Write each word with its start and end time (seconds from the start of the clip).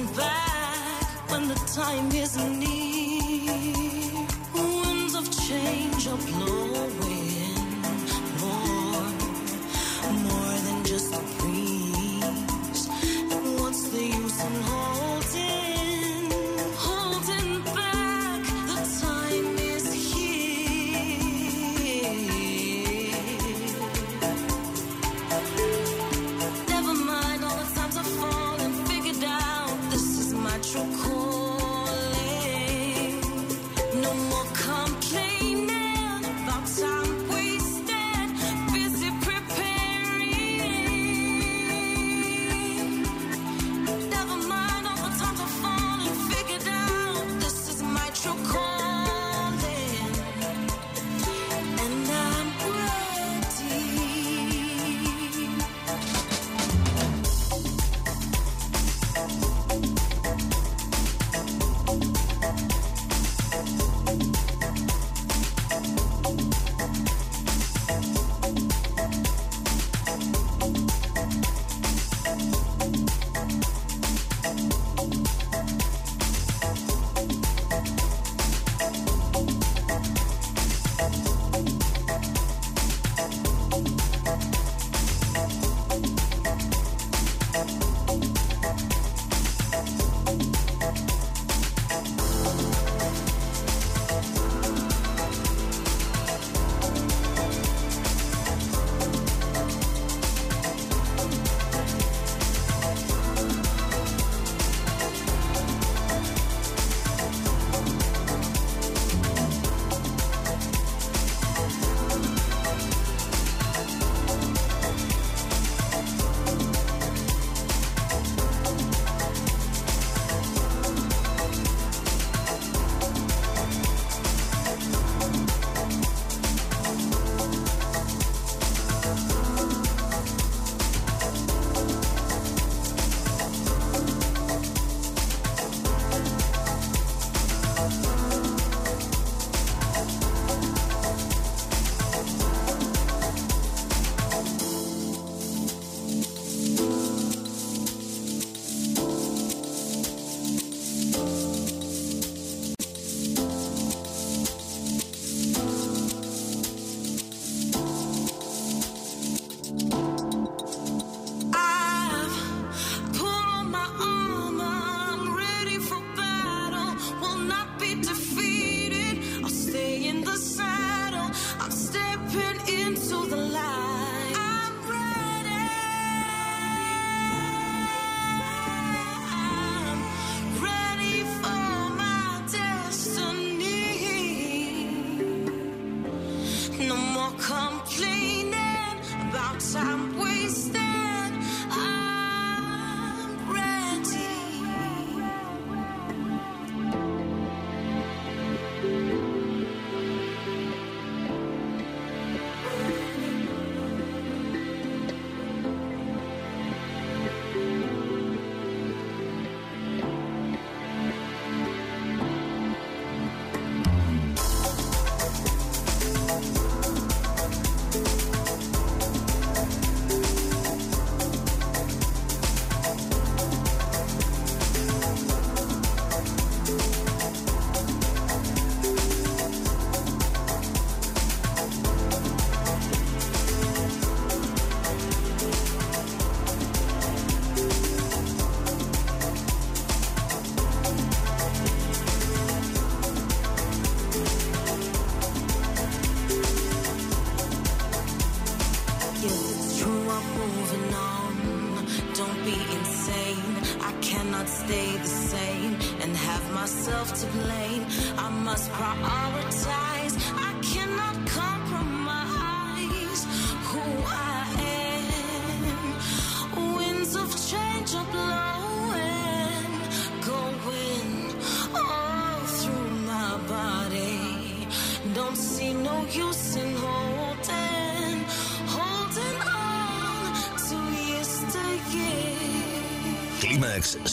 coming 0.00 0.16
back 0.16 1.30
when 1.30 1.48
the 1.48 1.54
time 1.74 2.10
is 2.12 2.36
near. 2.36 3.52
Winds 4.54 5.14
of 5.14 5.30
change 5.30 6.08
are 6.08 6.16
blowing. 6.16 6.69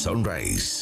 sunrise. 0.07 0.76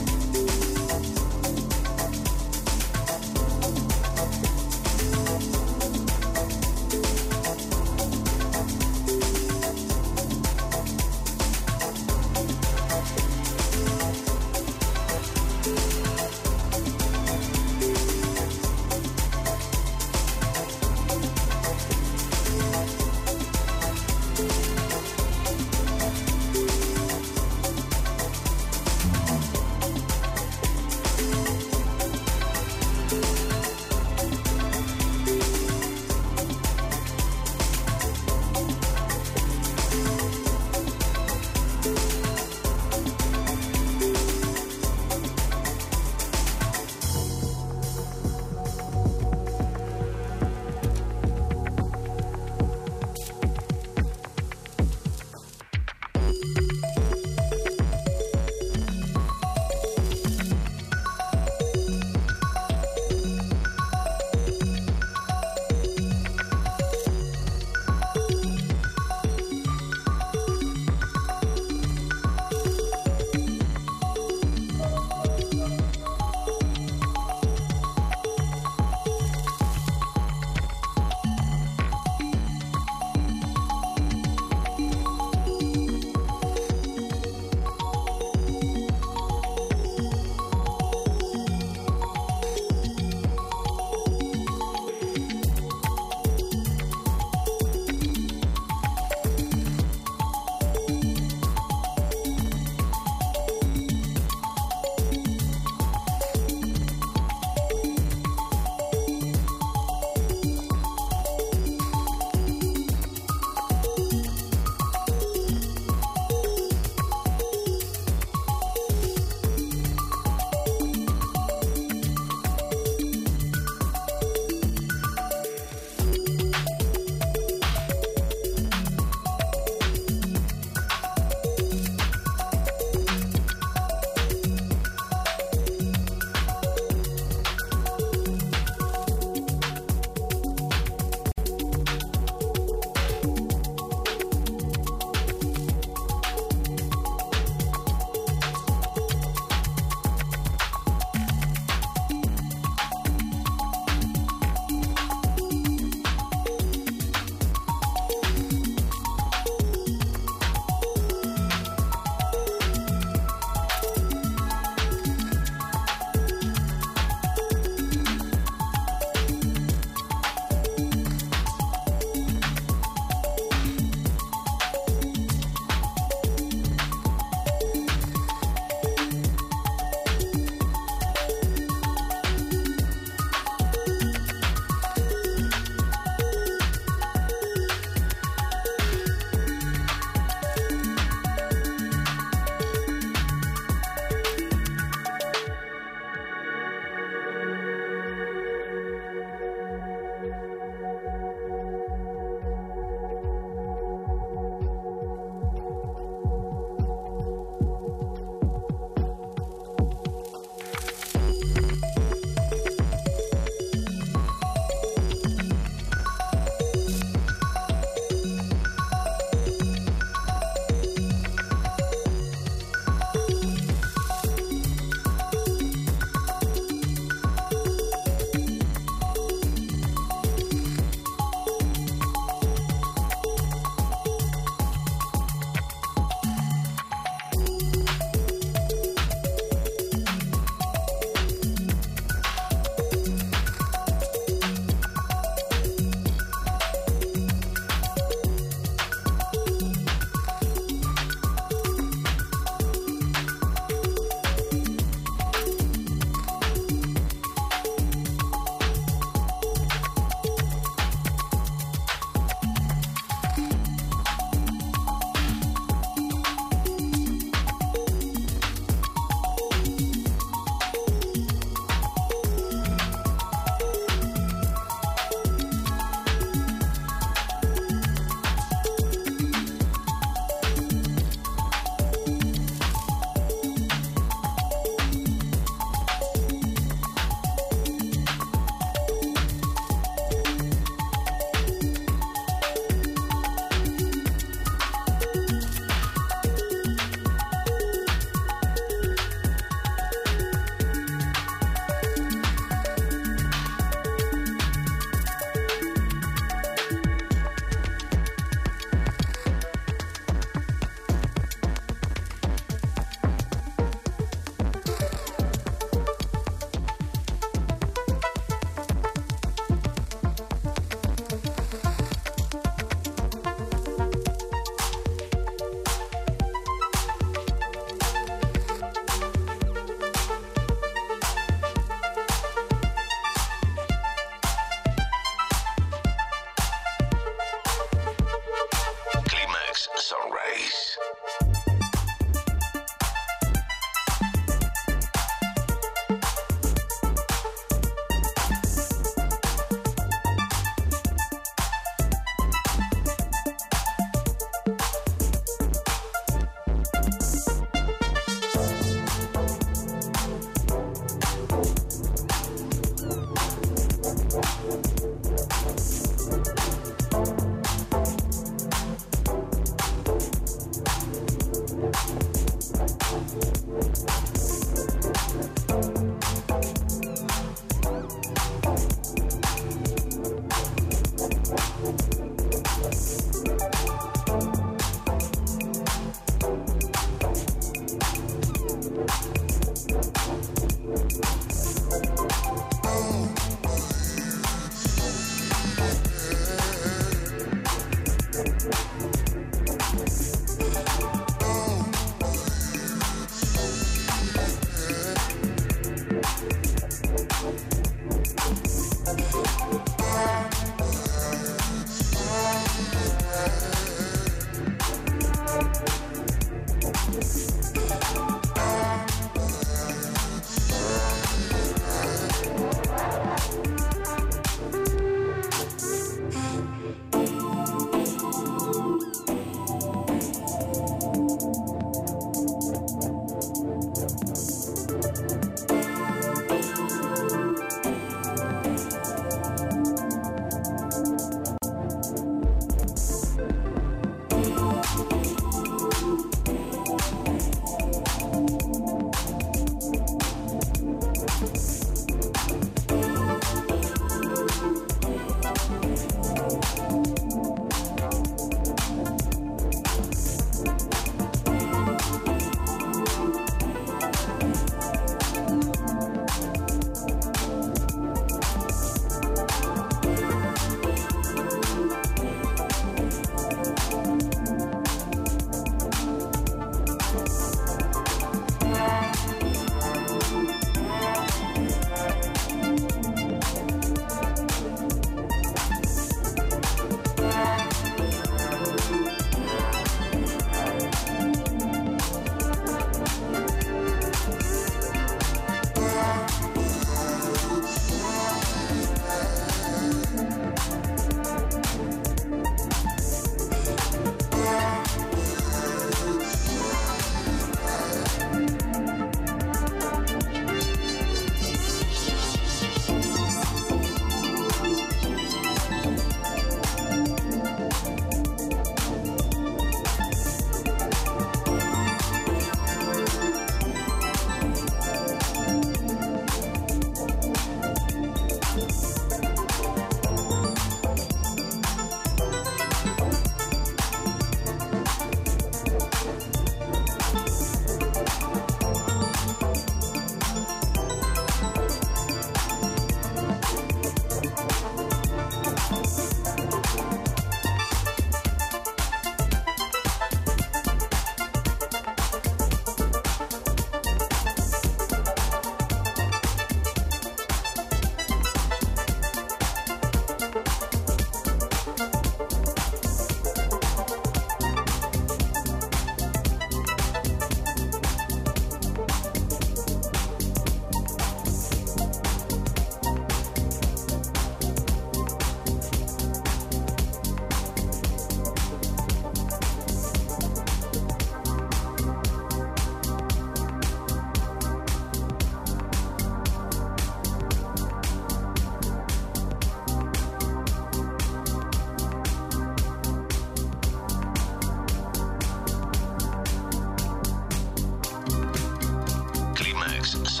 It's 599.94 600.00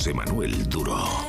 José 0.00 0.14
Manuel 0.14 0.66
Duro. 0.66 1.19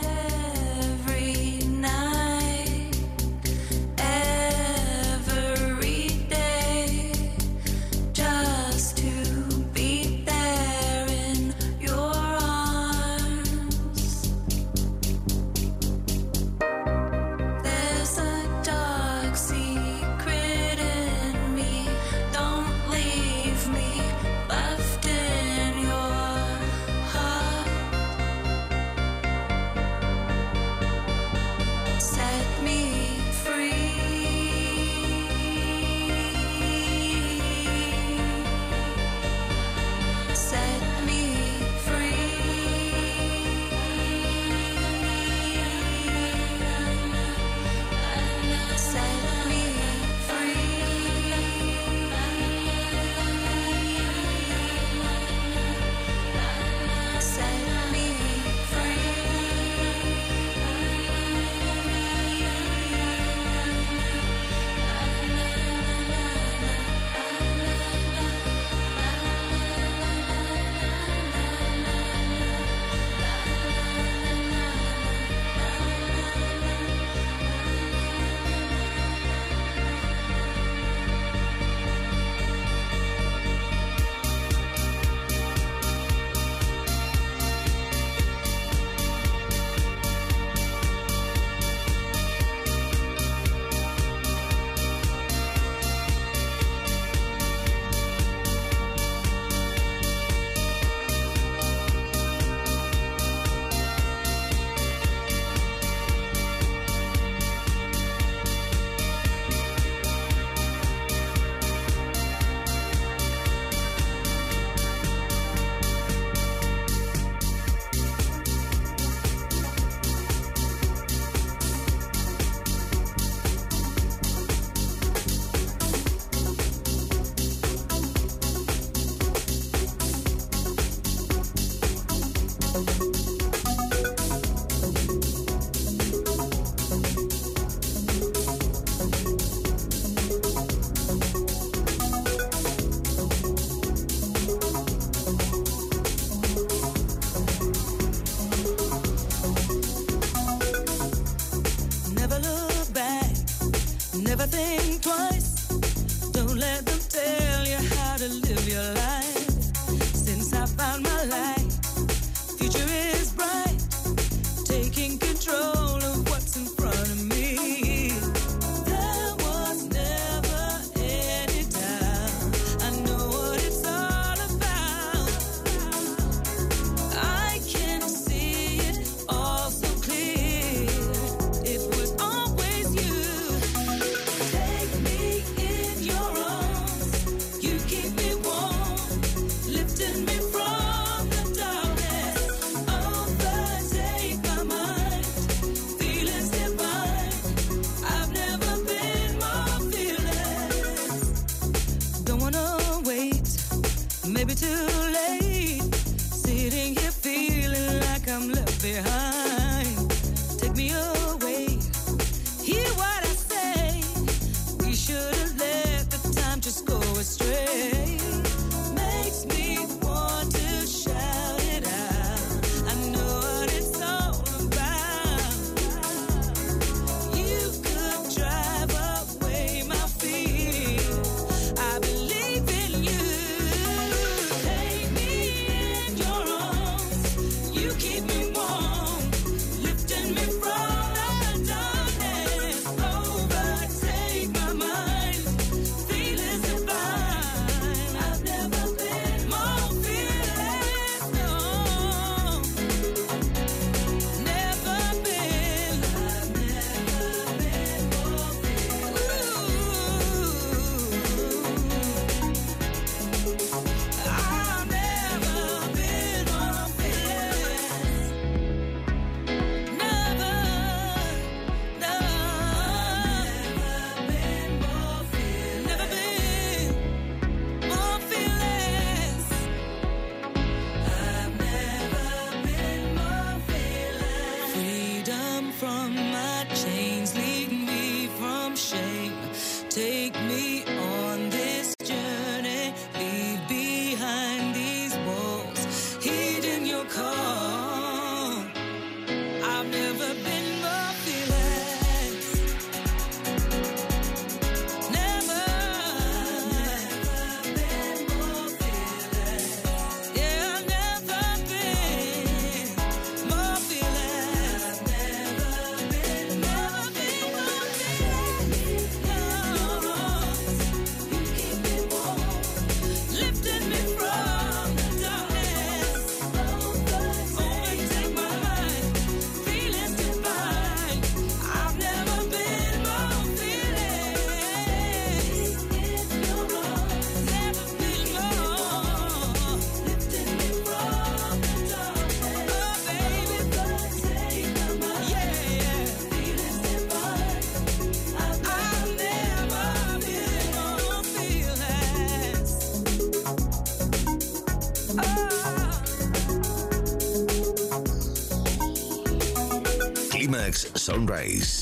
Alex 361.29 361.80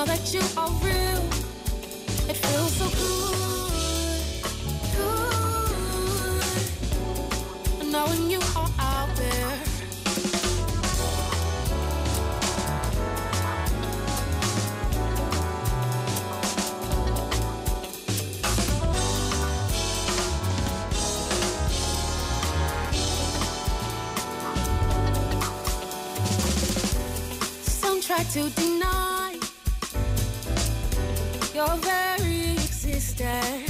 now 0.00 0.06
that 0.06 0.32
you 0.32 0.40
are 0.56 0.70
real, 0.80 1.22
it 2.30 2.36
feels 2.36 2.72
so 2.72 2.88
good, 3.00 4.32
good. 4.96 6.56
Knowing 7.92 8.30
you 8.30 8.40
are 8.56 8.70
out 8.78 9.14
there. 9.16 9.58
Some 27.82 28.00
try 28.00 28.22
to 28.22 28.48
deny 28.50 29.09
your 31.60 31.76
very 31.76 32.52
existence. 32.52 33.69